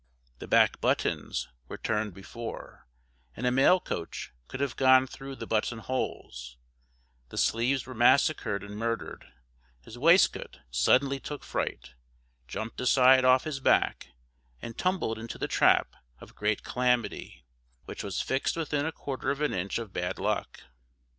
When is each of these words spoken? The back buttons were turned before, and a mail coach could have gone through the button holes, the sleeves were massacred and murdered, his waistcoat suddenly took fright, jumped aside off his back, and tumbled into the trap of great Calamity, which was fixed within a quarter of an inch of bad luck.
The 0.39 0.47
back 0.47 0.81
buttons 0.81 1.47
were 1.67 1.77
turned 1.77 2.15
before, 2.15 2.87
and 3.35 3.45
a 3.45 3.51
mail 3.51 3.79
coach 3.79 4.33
could 4.47 4.59
have 4.59 4.75
gone 4.75 5.05
through 5.05 5.35
the 5.35 5.45
button 5.45 5.77
holes, 5.77 6.57
the 7.29 7.37
sleeves 7.37 7.85
were 7.85 7.93
massacred 7.93 8.63
and 8.63 8.75
murdered, 8.77 9.31
his 9.81 9.99
waistcoat 9.99 10.61
suddenly 10.71 11.19
took 11.19 11.43
fright, 11.43 11.93
jumped 12.47 12.81
aside 12.81 13.23
off 13.25 13.43
his 13.43 13.59
back, 13.59 14.07
and 14.59 14.75
tumbled 14.75 15.19
into 15.19 15.37
the 15.37 15.47
trap 15.47 15.95
of 16.19 16.33
great 16.33 16.63
Calamity, 16.63 17.45
which 17.85 18.03
was 18.03 18.21
fixed 18.21 18.57
within 18.57 18.87
a 18.87 18.91
quarter 18.91 19.29
of 19.29 19.39
an 19.39 19.53
inch 19.53 19.77
of 19.77 19.93
bad 19.93 20.17
luck. 20.17 20.63